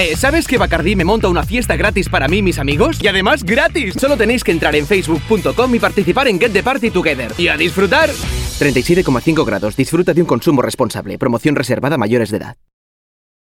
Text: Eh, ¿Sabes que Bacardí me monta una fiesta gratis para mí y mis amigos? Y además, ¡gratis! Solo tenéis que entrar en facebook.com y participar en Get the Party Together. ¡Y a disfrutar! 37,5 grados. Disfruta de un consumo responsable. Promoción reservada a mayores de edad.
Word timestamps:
Eh, 0.00 0.16
¿Sabes 0.16 0.46
que 0.46 0.56
Bacardí 0.56 0.96
me 0.96 1.04
monta 1.04 1.28
una 1.28 1.42
fiesta 1.42 1.76
gratis 1.76 2.08
para 2.08 2.26
mí 2.26 2.38
y 2.38 2.42
mis 2.42 2.58
amigos? 2.58 2.96
Y 3.02 3.08
además, 3.08 3.44
¡gratis! 3.44 3.96
Solo 4.00 4.16
tenéis 4.16 4.42
que 4.42 4.50
entrar 4.50 4.74
en 4.74 4.86
facebook.com 4.86 5.74
y 5.74 5.78
participar 5.78 6.26
en 6.26 6.40
Get 6.40 6.52
the 6.52 6.62
Party 6.62 6.90
Together. 6.90 7.34
¡Y 7.36 7.48
a 7.48 7.58
disfrutar! 7.58 8.08
37,5 8.08 9.44
grados. 9.44 9.76
Disfruta 9.76 10.14
de 10.14 10.22
un 10.22 10.26
consumo 10.26 10.62
responsable. 10.62 11.18
Promoción 11.18 11.54
reservada 11.54 11.96
a 11.96 11.98
mayores 11.98 12.30
de 12.30 12.38
edad. 12.38 12.56